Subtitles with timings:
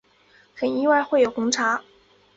[0.55, 1.83] 很意外会有红茶